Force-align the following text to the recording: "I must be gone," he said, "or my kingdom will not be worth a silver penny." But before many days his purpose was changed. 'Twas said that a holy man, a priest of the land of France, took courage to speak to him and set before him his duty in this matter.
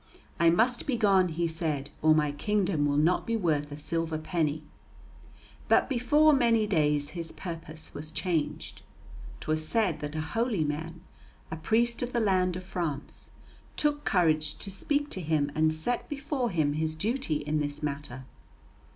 "I 0.39 0.49
must 0.49 0.87
be 0.87 0.97
gone," 0.97 1.27
he 1.29 1.47
said, 1.47 1.91
"or 2.01 2.15
my 2.15 2.31
kingdom 2.31 2.87
will 2.87 2.97
not 2.97 3.27
be 3.27 3.37
worth 3.37 3.71
a 3.71 3.77
silver 3.77 4.17
penny." 4.17 4.63
But 5.67 5.89
before 5.89 6.33
many 6.33 6.65
days 6.65 7.09
his 7.09 7.31
purpose 7.31 7.93
was 7.93 8.11
changed. 8.11 8.81
'Twas 9.41 9.67
said 9.67 9.99
that 9.99 10.15
a 10.15 10.21
holy 10.33 10.63
man, 10.63 11.01
a 11.51 11.55
priest 11.55 12.01
of 12.01 12.13
the 12.13 12.19
land 12.19 12.55
of 12.55 12.63
France, 12.63 13.29
took 13.77 14.03
courage 14.03 14.57
to 14.57 14.71
speak 14.71 15.11
to 15.11 15.21
him 15.21 15.51
and 15.53 15.71
set 15.71 16.09
before 16.09 16.49
him 16.49 16.73
his 16.73 16.95
duty 16.95 17.35
in 17.35 17.59
this 17.59 17.83
matter. 17.83 18.25